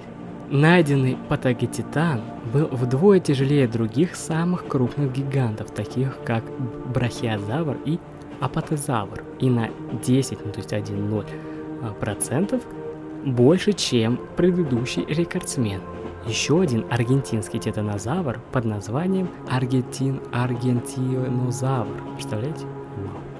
Найденный 0.53 1.17
патаготитан 1.29 2.21
был 2.53 2.67
вдвое 2.67 3.21
тяжелее 3.21 3.67
других 3.67 4.15
самых 4.15 4.67
крупных 4.67 5.11
гигантов, 5.11 5.71
таких 5.71 6.23
как 6.25 6.45
брахиозавр 6.93 7.79
и 7.87 7.99
апатозавр, 8.43 9.23
и 9.39 9.49
на 9.49 9.71
10, 10.05 10.45
ну 10.45 10.53
то 10.53 10.59
есть 10.59 10.73
1,0 10.73 11.27
а, 11.83 11.93
процентов 11.95 12.61
больше, 13.25 13.73
чем 13.73 14.21
предыдущий 14.37 15.05
рекордсмен. 15.05 15.81
Еще 16.27 16.61
один 16.61 16.85
аргентинский 16.91 17.59
титанозавр 17.59 18.41
под 18.53 18.65
названием 18.65 19.29
Аргентин 19.49 20.21
Аргентинозавр. 20.33 22.15
Представляете? 22.15 22.67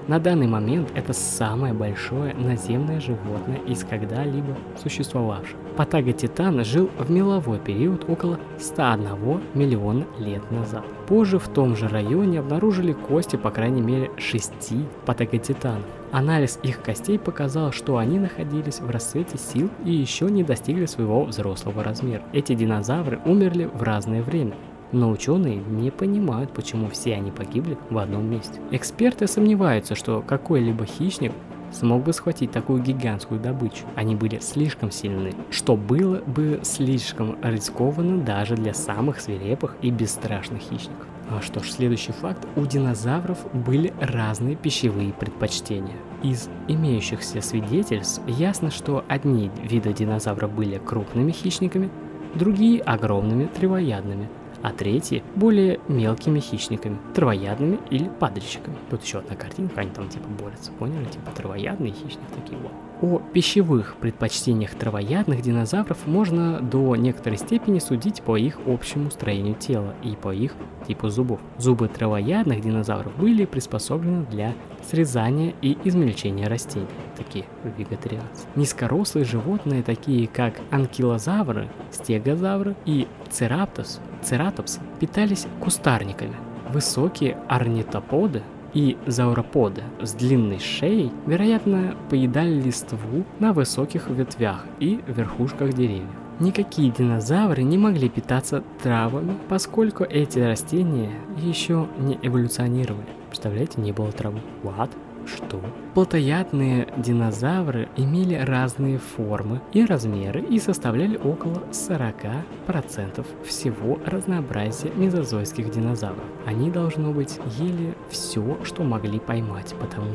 На 0.07 0.19
данный 0.19 0.47
момент 0.47 0.91
это 0.95 1.13
самое 1.13 1.73
большое 1.73 2.33
наземное 2.33 2.99
животное 2.99 3.59
из 3.65 3.85
когда-либо 3.85 4.57
существовавших. 4.81 5.55
Патага 5.77 6.11
Титан 6.11 6.63
жил 6.65 6.89
в 6.97 7.09
меловой 7.09 7.57
период 7.57 8.09
около 8.09 8.37
101 8.59 9.41
миллиона 9.53 10.05
лет 10.19 10.51
назад. 10.51 10.83
Позже 11.07 11.39
в 11.39 11.47
том 11.47 11.77
же 11.77 11.87
районе 11.87 12.39
обнаружили 12.39 12.91
кости 12.91 13.37
по 13.37 13.49
крайней 13.49 13.81
мере 13.81 14.11
шести 14.17 14.85
патаготитанов. 15.05 15.85
Анализ 16.11 16.59
их 16.63 16.81
костей 16.81 17.17
показал, 17.17 17.71
что 17.71 17.97
они 17.97 18.19
находились 18.19 18.81
в 18.81 18.89
расцвете 18.89 19.37
сил 19.37 19.69
и 19.85 19.91
еще 19.93 20.25
не 20.25 20.43
достигли 20.43 20.85
своего 20.85 21.23
взрослого 21.23 21.81
размера. 21.81 22.23
Эти 22.33 22.53
динозавры 22.53 23.19
умерли 23.25 23.69
в 23.73 23.81
разное 23.81 24.21
время, 24.21 24.53
но 24.93 25.09
ученые 25.09 25.57
не 25.57 25.91
понимают, 25.91 26.51
почему 26.51 26.89
все 26.89 27.15
они 27.15 27.31
погибли 27.31 27.77
в 27.89 27.97
одном 27.97 28.29
месте. 28.29 28.59
Эксперты 28.71 29.27
сомневаются, 29.27 29.95
что 29.95 30.21
какой-либо 30.21 30.85
хищник 30.85 31.33
смог 31.73 32.03
бы 32.03 32.13
схватить 32.13 32.51
такую 32.51 32.81
гигантскую 32.81 33.39
добычу. 33.39 33.85
Они 33.95 34.15
были 34.15 34.39
слишком 34.39 34.91
сильны, 34.91 35.33
что 35.49 35.75
было 35.75 36.19
бы 36.19 36.59
слишком 36.63 37.35
рискованно 37.41 38.23
даже 38.23 38.55
для 38.55 38.73
самых 38.73 39.19
свирепых 39.19 39.75
и 39.81 39.89
бесстрашных 39.89 40.61
хищников. 40.61 41.07
А 41.29 41.41
что 41.41 41.63
ж, 41.63 41.71
следующий 41.71 42.11
факт. 42.11 42.45
У 42.55 42.65
динозавров 42.65 43.39
были 43.53 43.93
разные 43.99 44.55
пищевые 44.55 45.13
предпочтения. 45.13 45.95
Из 46.21 46.49
имеющихся 46.67 47.41
свидетельств 47.41 48.21
ясно, 48.27 48.69
что 48.69 49.03
одни 49.07 49.49
виды 49.63 49.93
динозавров 49.93 50.51
были 50.53 50.77
крупными 50.77 51.31
хищниками, 51.31 51.89
другие 52.35 52.81
огромными 52.81 53.45
травоядными, 53.45 54.29
а 54.63 54.71
третьи 54.71 55.21
более 55.35 55.79
мелкими 55.89 56.39
хищниками, 56.39 56.97
травоядными 57.13 57.79
или 57.91 58.09
падальщиками. 58.19 58.77
Тут 58.89 59.03
еще 59.03 59.19
одна 59.19 59.35
картинка, 59.35 59.81
они 59.81 59.91
там 59.91 60.09
типа 60.09 60.27
борются, 60.41 60.71
поняли? 60.71 61.05
Типа 61.05 61.31
травоядные 61.31 61.91
хищники 61.91 62.33
такие 62.33 62.57
вот. 62.57 62.71
О 63.03 63.19
пищевых 63.19 63.97
предпочтениях 63.97 64.75
травоядных 64.75 65.41
динозавров 65.41 66.07
можно 66.07 66.61
до 66.61 66.95
некоторой 66.95 67.37
степени 67.37 67.79
судить 67.79 68.21
по 68.21 68.37
их 68.37 68.59
общему 68.65 69.11
строению 69.11 69.55
тела 69.55 69.93
и 70.03 70.15
по 70.15 70.33
их 70.33 70.53
типу 70.87 71.09
зубов. 71.09 71.41
Зубы 71.57 71.89
травоядных 71.89 72.61
динозавров 72.61 73.13
были 73.17 73.43
приспособлены 73.43 74.25
для 74.27 74.53
срезания 74.89 75.53
и 75.61 75.77
измельчения 75.83 76.47
растений, 76.47 76.87
такие 77.17 77.43
вегетарианцы. 77.77 78.47
Низкорослые 78.55 79.25
животные, 79.25 79.83
такие 79.83 80.29
как 80.29 80.61
анкилозавры, 80.71 81.67
стегозавры 81.91 82.73
и 82.85 83.09
цераптос, 83.29 83.99
цератопсы, 84.21 84.79
питались 85.01 85.45
кустарниками. 85.59 86.37
Высокие 86.69 87.37
орнитоподы 87.49 88.43
и 88.73 88.97
зауроподы 89.05 89.83
с 90.01 90.13
длинной 90.13 90.59
шеей, 90.59 91.11
вероятно, 91.25 91.95
поедали 92.09 92.61
листву 92.61 93.23
на 93.39 93.53
высоких 93.53 94.09
ветвях 94.09 94.65
и 94.79 94.99
верхушках 95.07 95.73
деревьев. 95.73 96.09
Никакие 96.39 96.91
динозавры 96.91 97.61
не 97.63 97.77
могли 97.77 98.09
питаться 98.09 98.63
травами, 98.81 99.37
поскольку 99.49 100.03
эти 100.03 100.39
растения 100.39 101.11
еще 101.37 101.87
не 101.99 102.17
эволюционировали. 102.21 103.05
Представляете, 103.27 103.81
не 103.81 103.91
было 103.91 104.11
травы. 104.11 104.41
What? 104.63 104.89
Что? 105.25 105.61
Плотоядные 105.93 106.87
динозавры 106.97 107.87
имели 107.95 108.35
разные 108.35 108.97
формы 108.97 109.61
и 109.73 109.85
размеры 109.85 110.41
и 110.41 110.59
составляли 110.59 111.17
около 111.17 111.63
40% 111.71 113.25
всего 113.45 113.99
разнообразия 114.05 114.91
мезозойских 114.95 115.71
динозавров. 115.71 116.23
Они, 116.45 116.69
должно 116.71 117.11
быть, 117.11 117.39
ели 117.57 117.95
все, 118.09 118.57
что 118.63 118.83
могли 118.83 119.19
поймать, 119.19 119.75
потому 119.79 120.11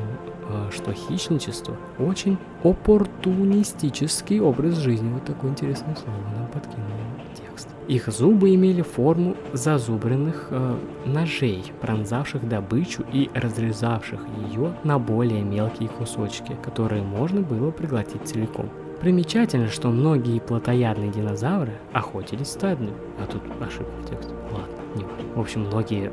э, 0.48 0.70
что 0.72 0.92
хищничество 0.92 1.76
очень 1.98 2.38
оппортунистический 2.64 4.40
образ 4.40 4.76
жизни. 4.76 5.10
Вот 5.12 5.24
такое 5.24 5.50
интересное 5.52 5.94
слово 5.94 6.18
нам 6.36 6.48
подкинули 6.48 6.97
текст. 7.58 7.68
Их 7.88 8.08
зубы 8.08 8.54
имели 8.54 8.82
форму 8.82 9.36
зазубренных 9.52 10.48
э, 10.50 10.78
ножей, 11.06 11.72
пронзавших 11.80 12.48
добычу 12.48 13.04
и 13.12 13.30
разрезавших 13.34 14.20
ее 14.50 14.74
на 14.84 14.98
более 14.98 15.42
мелкие 15.42 15.88
кусочки, 15.88 16.56
которые 16.62 17.02
можно 17.02 17.40
было 17.40 17.70
проглотить 17.70 18.26
целиком. 18.26 18.68
Примечательно, 19.00 19.68
что 19.68 19.88
многие 19.88 20.40
плотоядные 20.40 21.10
динозавры 21.10 21.72
охотились 21.92 22.48
стадными. 22.48 23.07
А 23.20 23.26
тут 23.26 23.42
ошибка 23.60 23.92
в 24.02 24.08
тексте. 24.08 24.32
Ладно, 24.52 24.76
не 24.94 25.04
важно. 25.04 25.34
В 25.34 25.40
общем, 25.40 25.60
многие 25.62 26.12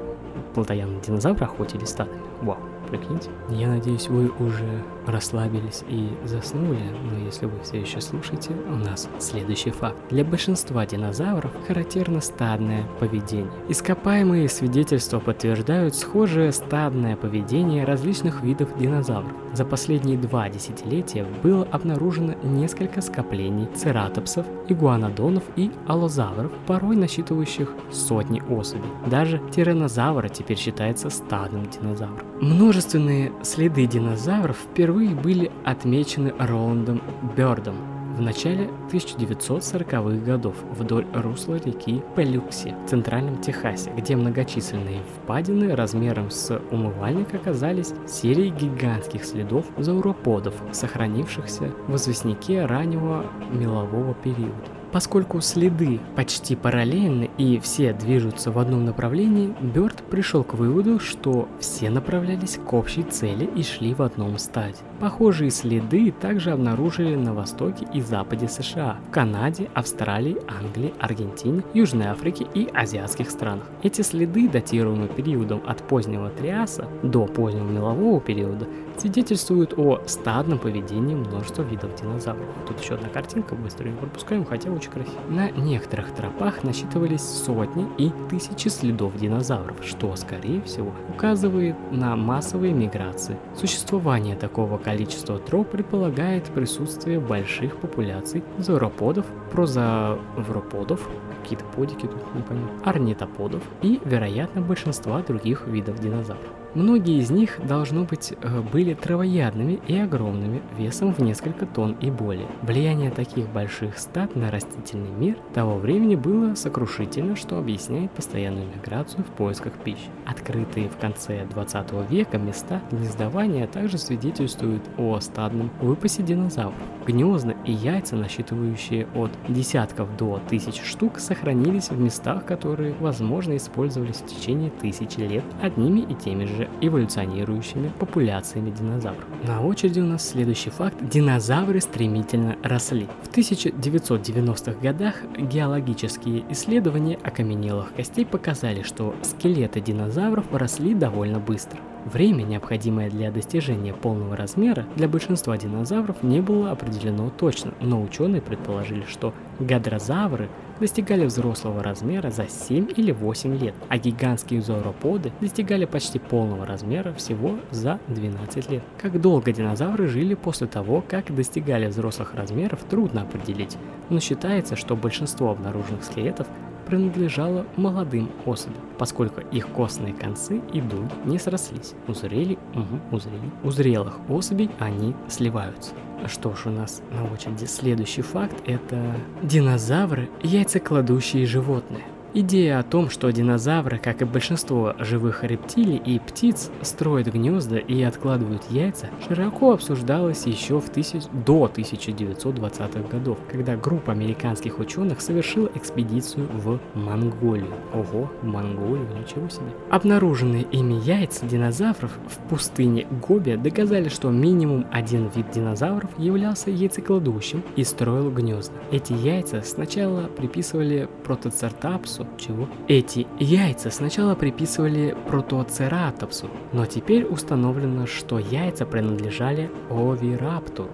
плотоядные 0.54 1.02
динозавры 1.02 1.46
охотились 1.46 1.90
стадами. 1.90 2.20
Вау 2.42 2.58
прикиньте. 2.86 3.30
Я 3.50 3.68
надеюсь, 3.68 4.08
вы 4.08 4.32
уже 4.40 4.84
расслабились 5.06 5.84
и 5.88 6.10
заснули, 6.24 6.80
но 7.12 7.26
если 7.26 7.46
вы 7.46 7.60
все 7.62 7.80
еще 7.80 8.02
слушаете, 8.02 8.52
у 8.68 8.76
нас 8.76 9.08
следующий 9.20 9.72
факт. 9.72 9.98
Для 10.10 10.24
большинства 10.24 10.86
динозавров 10.86 11.52
характерно 11.68 12.22
стадное 12.22 12.86
поведение. 13.00 13.52
Ископаемые 13.70 14.50
свидетельства 14.50 15.20
подтверждают 15.20 15.96
схожее 15.96 16.52
стадное 16.52 17.16
поведение 17.16 17.86
различных 17.86 18.42
видов 18.42 18.78
динозавров. 18.78 19.32
За 19.54 19.64
последние 19.64 20.18
два 20.18 20.50
десятилетия 20.50 21.26
было 21.44 21.68
обнаружено 21.72 22.34
несколько 22.44 23.02
скоплений 23.02 23.68
цератопсов, 23.76 24.46
игуанодонов 24.68 25.44
и 25.56 25.72
аллозавров, 25.88 26.52
порой 26.66 26.95
насчитывающих 26.96 27.72
сотни 27.92 28.42
особей. 28.50 28.90
Даже 29.08 29.42
тиранозавр 29.54 30.30
теперь 30.30 30.58
считается 30.58 31.10
стадным 31.10 31.70
динозавром. 31.70 32.26
Множество 32.42 32.86
Множественные 32.86 33.32
следы 33.42 33.88
динозавров 33.88 34.58
впервые 34.58 35.16
были 35.16 35.52
отмечены 35.64 36.34
Роландом 36.38 37.02
Бёрдом 37.36 37.76
в 38.16 38.22
начале 38.22 38.70
1940-х 38.92 40.26
годов 40.26 40.56
вдоль 40.72 41.06
русла 41.14 41.56
реки 41.56 42.02
Пелюкси 42.16 42.74
в 42.86 42.90
центральном 42.90 43.42
Техасе, 43.42 43.92
где 43.98 44.16
многочисленные 44.16 45.02
впадины 45.04 45.76
размером 45.76 46.32
с 46.32 46.58
умывальник 46.72 47.34
оказались 47.34 47.94
серией 48.08 48.52
гигантских 48.52 49.26
следов 49.26 49.66
зауроподов, 49.78 50.54
сохранившихся 50.72 51.74
в 51.88 51.96
известняке 51.96 52.66
раннего 52.66 53.26
мелового 53.52 54.14
периода. 54.14 54.75
Поскольку 54.96 55.42
следы 55.42 56.00
почти 56.16 56.56
параллельны 56.56 57.30
и 57.38 57.60
все 57.60 57.92
движутся 57.92 58.50
в 58.50 58.58
одном 58.58 58.86
направлении, 58.86 59.54
Бёрд 59.60 60.02
пришел 60.10 60.46
к 60.46 60.54
выводу, 60.54 61.02
что 61.02 61.50
все 61.60 61.90
направлялись 61.90 62.58
к 62.66 62.72
общей 62.72 63.04
цели 63.04 63.44
и 63.58 63.62
шли 63.62 63.94
в 63.94 64.02
одном 64.02 64.38
стаде. 64.38 64.78
Похожие 65.02 65.52
следы 65.52 66.14
также 66.14 66.52
обнаружили 66.52 67.16
на 67.16 67.34
востоке 67.34 67.86
и 67.94 68.00
западе 68.00 68.48
США, 68.48 68.96
в 69.10 69.12
Канаде, 69.12 69.70
Австралии, 69.74 70.38
Англии, 70.48 70.94
Аргентине, 70.98 71.64
Южной 71.74 72.06
Африке 72.06 72.48
и 72.54 72.70
азиатских 72.74 73.30
странах. 73.30 73.66
Эти 73.84 74.02
следы, 74.02 74.48
датируемые 74.48 75.10
периодом 75.10 75.62
от 75.68 75.86
позднего 75.86 76.30
Триаса 76.30 76.88
до 77.04 77.26
позднего 77.26 77.70
мелового 77.70 78.22
периода, 78.22 78.66
свидетельствуют 79.00 79.74
о 79.78 80.02
стадном 80.08 80.60
поведении 80.60 81.16
множества 81.16 81.64
видов 81.64 81.96
динозавров. 81.96 82.46
Тут 82.68 82.80
еще 82.82 82.96
одна 82.96 83.10
картинка, 83.10 83.56
быстро 83.56 83.90
ее 83.90 83.96
пропускаем, 83.96 84.46
хотя 84.46 84.72
очень 84.72 84.92
красиво. 84.92 85.20
На 85.30 85.50
некоторых 85.52 86.14
тропах 86.14 86.64
насчитывались 86.64 87.22
сотни 87.22 87.88
и 87.98 88.12
тысячи 88.30 88.68
следов 88.68 89.16
динозавров, 89.18 89.78
что, 89.84 90.16
скорее 90.16 90.62
всего, 90.64 90.92
указывает 91.10 91.76
на 91.92 92.16
массовые 92.16 92.74
миграции. 92.74 93.38
Существование 93.56 94.36
такого 94.36 94.78
количества 94.78 95.40
троп 95.40 95.70
предполагает 95.70 96.46
присутствие 96.46 97.20
больших 97.20 97.78
популяций 97.78 98.44
зауроподов, 98.58 99.26
прозавроподов, 99.52 101.08
какие-то 101.42 101.66
подики 101.66 102.08
тут 102.08 102.36
непонятно, 102.36 102.70
орнитоподов 102.84 103.64
и, 103.82 104.00
вероятно, 104.04 104.62
большинства 104.62 105.22
других 105.22 105.68
видов 105.68 106.00
динозавров. 106.00 106.65
Многие 106.76 107.20
из 107.20 107.32
них, 107.32 107.66
должно 107.66 108.04
быть, 108.04 108.34
э, 108.34 108.62
были 108.62 108.94
травоядными 108.94 109.80
и 109.88 109.98
огромными, 109.98 110.62
весом 110.78 111.14
в 111.14 111.20
несколько 111.20 111.66
тонн 111.66 111.94
и 112.02 112.12
более. 112.12 112.48
Влияние 112.64 113.12
таких 113.12 113.48
больших 113.48 113.98
стад 113.98 114.36
на 114.36 114.52
растительный 114.52 115.10
мир 115.10 115.38
того 115.54 115.78
времени 115.78 116.16
было 116.16 116.54
сокрушительно, 116.56 117.38
что 117.38 117.58
объясняет 117.58 118.12
постоянную 118.12 118.68
миграцию 118.68 119.24
в 119.24 119.28
поисках 119.28 119.72
пищи. 119.86 120.10
Открытые 120.26 120.90
в 120.90 120.98
конце 120.98 121.46
20 121.46 122.10
века 122.10 122.38
места 122.38 122.82
гнездования 122.92 123.68
также 123.68 123.98
свидетельствуют 123.98 124.84
о 124.98 125.22
стадном 125.22 125.72
выпасе 125.80 126.24
динозавров. 126.24 126.76
Гнезда 127.08 127.56
и 127.64 127.72
яйца, 127.72 128.18
насчитывающие 128.18 129.08
от 129.16 129.32
десятков 129.48 130.18
до 130.18 130.42
тысяч 130.50 130.82
штук, 130.84 131.20
сохранились 131.20 131.90
в 131.90 131.98
местах, 131.98 132.46
которые, 132.46 132.94
возможно, 133.00 133.56
использовались 133.56 134.18
в 134.18 134.26
течение 134.26 134.72
тысячи 134.72 135.22
лет 135.22 135.46
одними 135.62 136.02
и 136.02 136.16
теми 136.16 136.44
же 136.44 136.65
эволюционирующими 136.82 137.92
популяциями 138.00 138.72
динозавров. 138.72 139.26
На 139.48 139.62
очереди 139.62 140.00
у 140.00 140.06
нас 140.06 140.28
следующий 140.28 140.70
факт. 140.70 140.96
Динозавры 141.02 141.82
стремительно 141.82 142.58
росли. 142.64 143.08
В 143.24 143.36
1990-х 143.36 144.80
годах 144.82 145.16
геологические 145.38 146.44
исследования 146.50 147.18
окаменелых 147.24 147.94
костей 147.94 148.26
показали, 148.26 148.82
что 148.84 149.16
скелеты 149.22 149.82
динозавров 149.82 150.46
росли 150.52 150.94
довольно 150.94 151.40
быстро. 151.40 151.80
Время, 152.06 152.44
необходимое 152.44 153.10
для 153.10 153.32
достижения 153.32 153.92
полного 153.92 154.38
размера, 154.38 154.86
для 154.96 155.08
большинства 155.08 155.58
динозавров 155.58 156.22
не 156.22 156.40
было 156.40 156.70
определено 156.70 157.32
точно, 157.32 157.74
но 157.82 158.00
ученые 158.00 158.44
предположили, 158.44 159.06
что 159.08 159.34
гадрозавры 159.60 160.48
достигали 160.80 161.26
взрослого 161.26 161.82
размера 161.82 162.30
за 162.30 162.48
7 162.48 162.90
или 162.96 163.12
8 163.12 163.58
лет, 163.58 163.74
а 163.90 163.98
гигантские 163.98 164.62
зауроподы 164.62 165.32
достигали 165.42 165.86
почти 165.86 166.20
полного 166.20 166.66
размера 166.66 167.12
всего 167.14 167.58
за 167.72 168.00
12 168.08 168.70
лет. 168.70 168.84
Как 169.02 169.20
долго 169.20 169.52
динозавры 169.52 170.08
жили 170.08 170.36
после 170.36 170.68
того, 170.68 171.04
как 171.08 171.34
достигали 171.34 171.88
взрослых 171.88 172.36
размеров, 172.36 172.84
трудно 172.88 173.24
определить, 173.24 173.78
но 174.10 174.20
считается, 174.20 174.76
что 174.76 174.96
большинство 174.96 175.50
обнаруженных 175.50 176.04
скелетов 176.04 176.46
принадлежало 176.86 177.66
молодым 177.76 178.30
особям, 178.46 178.82
поскольку 178.98 179.42
их 179.52 179.68
костные 179.70 180.14
концы 180.14 180.62
и 180.74 180.82
дуги 180.82 181.12
не 181.26 181.40
срослись. 181.40 181.94
Узрели, 182.08 182.58
угу, 182.74 183.16
узрели. 183.18 183.52
У 183.64 183.72
зрелых 183.72 184.20
особей 184.30 184.70
они 184.80 185.14
сливаются. 185.28 185.94
Что 186.28 186.56
ж, 186.56 186.68
у 186.68 186.70
нас 186.70 187.02
на 187.12 187.32
очереди 187.32 187.66
следующий 187.66 188.22
факт– 188.22 188.56
это 188.66 189.16
динозавры– 189.44 190.30
яйцекладущие 190.42 191.46
животные. 191.46 192.06
Идея 192.38 192.80
о 192.80 192.84
том, 192.84 193.10
что 193.10 193.32
динозавры, 193.32 193.98
как 193.98 194.22
и 194.22 194.26
большинство 194.26 194.94
живых 195.00 195.46
рептилий 195.46 195.96
и 195.96 196.20
птиц, 196.20 196.70
строят 196.82 197.28
гнезда 197.28 197.78
и 197.78 198.04
откладывают 198.04 198.62
яйца, 198.70 199.08
широко 199.26 199.72
обсуждалась 199.72 200.46
еще 200.46 200.82
в 200.82 200.90
тысяч... 200.90 201.24
до 201.32 201.72
1920-х 201.74 203.08
годов, 203.10 203.38
когда 203.50 203.78
группа 203.78 204.12
американских 204.12 204.80
ученых 204.80 205.22
совершила 205.22 205.72
экспедицию 205.76 206.48
в 206.52 206.78
Монголию. 206.94 207.72
Ого, 207.94 208.30
Монголию, 208.42 209.08
ничего 209.18 209.48
себе. 209.48 209.72
Обнаруженные 209.90 210.64
ими 210.64 210.96
яйца 211.06 211.46
динозавров 211.46 212.12
в 212.28 212.50
пустыне 212.50 213.08
Гоби 213.26 213.56
доказали, 213.56 214.10
что 214.10 214.30
минимум 214.30 214.86
один 214.92 215.30
вид 215.34 215.52
динозавров 215.52 216.10
являлся 216.20 216.70
яйцекладущим 216.70 217.64
и 217.78 217.86
строил 217.86 218.30
гнезда. 218.30 218.76
Эти 218.92 219.14
яйца 219.14 219.62
сначала 219.62 220.24
приписывали 220.24 221.08
протоцертапсу, 221.24 222.25
чего? 222.38 222.68
Эти 222.88 223.28
яйца 223.40 223.90
сначала 223.90 224.36
приписывали 224.36 225.16
протоцератопсу, 225.28 226.50
но 226.74 226.86
теперь 226.86 227.26
установлено, 227.26 228.06
что 228.06 228.40
яйца 228.40 228.86
принадлежали 228.86 229.72
овираптору. 229.90 230.90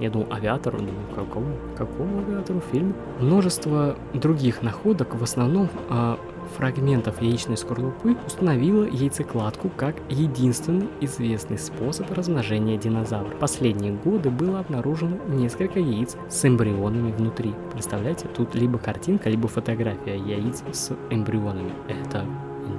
Я 0.00 0.10
думал, 0.10 0.28
авиатору, 0.32 0.78
думаю, 0.78 1.06
какому, 1.14 1.54
какому 1.76 2.18
авиатору 2.20 2.60
фильм? 2.72 2.94
Множество 3.20 3.96
других 4.14 4.62
находок, 4.62 5.14
в 5.14 5.22
основном 5.22 5.68
а, 5.90 6.18
фрагментов 6.56 7.22
яичной 7.22 7.56
скорлупы 7.56 8.16
установила 8.26 8.84
яйцекладку 8.84 9.70
как 9.76 9.96
единственный 10.08 10.88
известный 11.00 11.58
способ 11.58 12.10
размножения 12.10 12.76
динозавра. 12.76 13.30
В 13.30 13.38
последние 13.38 13.92
годы 13.92 14.30
было 14.30 14.60
обнаружено 14.60 15.16
несколько 15.28 15.78
яиц 15.78 16.16
с 16.28 16.44
эмбрионами 16.44 17.12
внутри. 17.12 17.54
Представляете, 17.72 18.26
тут 18.28 18.54
либо 18.54 18.78
картинка, 18.78 19.30
либо 19.30 19.48
фотография 19.48 20.16
яиц 20.16 20.62
с 20.72 20.92
эмбрионами. 21.10 21.72
Это 21.88 22.24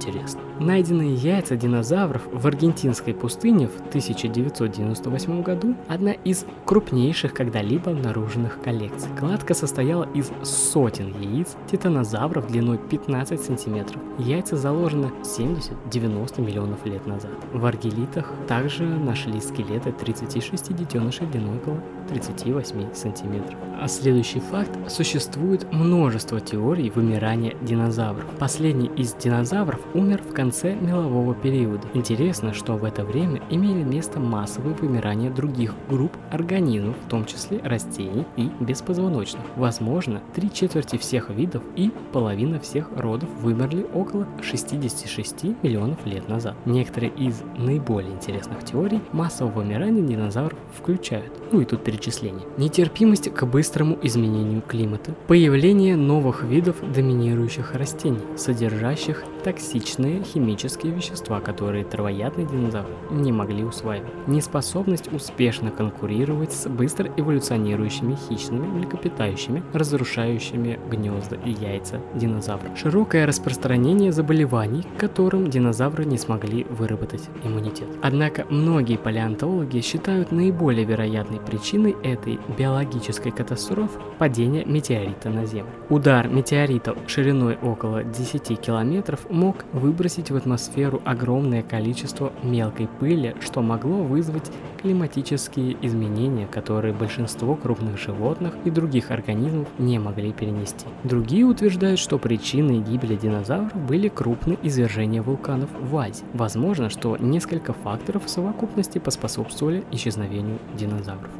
интересно. 0.00 0.40
Найденные 0.58 1.14
яйца 1.14 1.56
динозавров 1.56 2.22
в 2.32 2.46
аргентинской 2.46 3.14
пустыне 3.14 3.68
в 3.68 3.76
1998 3.88 5.42
году– 5.42 5.74
одна 5.88 6.12
из 6.12 6.44
крупнейших 6.64 7.32
когда-либо 7.34 7.92
обнаруженных 7.92 8.60
коллекций. 8.62 9.10
Кладка 9.18 9.54
состояла 9.54 10.08
из 10.14 10.30
сотен 10.42 11.14
яиц 11.20 11.56
титанозавров 11.70 12.50
длиной 12.50 12.78
15 12.78 13.40
сантиметров. 13.40 14.00
Яйца 14.18 14.56
заложены 14.56 15.12
70-90 15.22 16.40
миллионов 16.40 16.84
лет 16.86 17.06
назад. 17.06 17.32
В 17.52 17.64
аргелитах 17.64 18.32
также 18.48 18.84
нашли 18.84 19.40
скелеты 19.40 19.92
36 19.92 20.74
детенышей 20.74 21.26
длиной 21.26 21.56
около 21.56 21.80
38 22.10 22.94
сантиметров. 22.94 23.58
А 23.80 23.88
следующий 23.88 24.40
факт– 24.40 24.70
существует 24.88 25.72
множество 25.72 26.40
теорий 26.40 26.90
вымирания 26.90 27.54
динозавров. 27.62 28.26
Последний 28.38 28.90
из 28.96 29.14
динозавров 29.14 29.80
умер 29.94 30.20
в 30.22 30.34
конце 30.34 30.74
мелового 30.74 31.34
периода. 31.34 31.86
Интересно, 31.94 32.52
что 32.52 32.74
в 32.74 32.84
это 32.84 33.04
время 33.04 33.40
имели 33.48 33.82
место 33.82 34.20
массовые 34.20 34.74
вымирания 34.74 35.30
других 35.30 35.74
групп 35.88 36.16
организмов, 36.30 36.96
в 37.06 37.08
том 37.08 37.24
числе 37.24 37.58
растений 37.58 38.26
и 38.36 38.50
беспозвоночных. 38.60 39.42
Возможно, 39.56 40.20
три 40.34 40.52
четверти 40.52 40.98
всех 40.98 41.30
видов 41.30 41.62
и 41.76 41.90
половина 42.12 42.58
всех 42.60 42.90
родов 42.96 43.30
вымерли 43.40 43.86
около 43.94 44.26
66 44.42 45.44
миллионов 45.62 46.04
лет 46.04 46.28
назад. 46.28 46.54
Некоторые 46.66 47.12
из 47.12 47.42
наиболее 47.56 48.12
интересных 48.12 48.64
теорий 48.64 49.00
массового 49.12 49.60
вымирания 49.60 50.02
динозавров 50.02 50.58
включают, 50.76 51.32
ну 51.52 51.60
и 51.60 51.64
тут 51.64 51.84
перечисление, 52.00 52.42
нетерпимость 52.56 53.32
к 53.32 53.44
быстрому 53.44 53.98
изменению 54.02 54.62
климата, 54.62 55.14
появление 55.26 55.96
новых 55.96 56.42
видов 56.42 56.76
доминирующих 56.92 57.74
растений, 57.74 58.20
содержащих 58.36 59.24
токсичные 59.42 60.22
химические 60.22 60.92
вещества, 60.92 61.40
которые 61.40 61.84
травоядные 61.84 62.46
динозавры 62.46 62.94
не 63.10 63.32
могли 63.32 63.64
усваивать, 63.64 64.08
неспособность 64.26 65.12
успешно 65.12 65.70
конкурировать 65.70 66.52
с 66.52 66.66
быстро 66.68 67.10
эволюционирующими 67.16 68.16
хищными 68.28 68.66
млекопитающими, 68.66 69.62
разрушающими 69.72 70.78
гнезда 70.90 71.36
и 71.44 71.50
яйца 71.50 72.00
динозавров, 72.14 72.78
широкое 72.78 73.26
распространение 73.26 74.12
заболеваний, 74.12 74.82
к 74.82 75.00
которым 75.00 75.50
динозавры 75.50 76.04
не 76.04 76.18
смогли 76.18 76.64
выработать 76.64 77.28
иммунитет. 77.44 77.88
Однако 78.02 78.46
многие 78.50 78.96
палеонтологи 78.96 79.80
считают 79.80 80.32
наиболее 80.32 80.84
вероятной 80.84 81.40
причиной 81.40 81.96
этой 82.02 82.38
биологической 82.56 83.32
катастрофы 83.32 83.98
падение 84.18 84.64
метеорита 84.64 85.30
на 85.30 85.46
Землю. 85.46 85.72
Удар 85.88 86.28
метеорита 86.28 86.94
шириной 87.06 87.58
около 87.62 88.04
10 88.04 88.60
километров 88.60 89.20
мог 89.30 89.64
выбросить 89.72 90.30
в 90.30 90.36
атмосферу 90.36 91.00
огромное 91.04 91.62
количество 91.62 92.32
мелкой 92.42 92.88
пыли, 92.98 93.34
что 93.40 93.62
могло 93.62 94.02
вызвать 94.02 94.50
климатические 94.80 95.76
изменения, 95.82 96.46
которые 96.46 96.92
большинство 96.92 97.54
крупных 97.54 97.98
животных 97.98 98.54
и 98.64 98.70
других 98.70 99.10
организмов 99.10 99.68
не 99.78 99.98
могли 99.98 100.32
перенести. 100.32 100.86
Другие 101.04 101.44
утверждают, 101.44 101.98
что 101.98 102.18
причиной 102.18 102.80
гибели 102.80 103.16
динозавров 103.16 103.74
были 103.74 104.08
крупные 104.08 104.58
извержения 104.62 105.22
вулканов 105.22 105.70
в 105.80 105.96
Азии. 105.96 106.24
Возможно, 106.34 106.90
что 106.90 107.16
несколько 107.16 107.72
факторов 107.72 108.24
в 108.26 108.30
совокупности 108.30 108.98
поспособствовали 108.98 109.84
исчезновению 109.90 110.58
динозавров. 110.76 111.30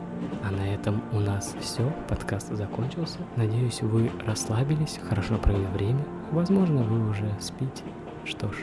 А 0.42 0.50
на 0.50 0.74
этом 0.74 1.02
у 1.12 1.20
нас 1.20 1.54
все. 1.60 1.82
Подкаст 2.08 2.50
закончился. 2.52 3.18
Надеюсь, 3.36 3.82
вы 3.82 4.10
расслабились, 4.26 4.98
хорошо 5.08 5.36
провели 5.38 5.66
время. 5.66 6.04
Возможно, 6.32 6.82
вы 6.82 7.10
уже 7.10 7.30
спите. 7.40 7.84
Что 8.24 8.48
ж, 8.48 8.56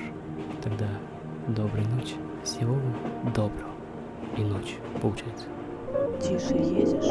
тогда 0.62 0.88
доброй 1.48 1.86
ночи. 1.86 2.16
Всего 2.44 2.74
вам 2.74 3.34
доброго. 3.34 3.72
И 4.38 4.42
ночь, 4.42 4.78
получается. 5.02 5.46
Тише 6.22 6.56
едешь, 6.56 7.04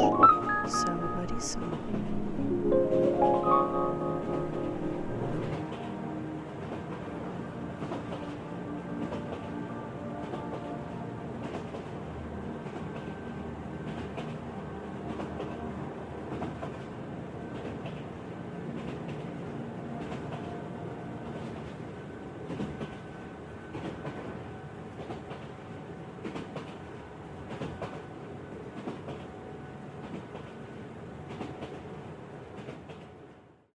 Сава 0.69 1.09
Борисовна. 1.17 1.77